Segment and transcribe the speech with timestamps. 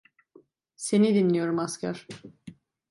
[0.75, 2.07] Seni dinliyorum asker.